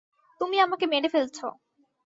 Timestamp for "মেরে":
0.87-1.09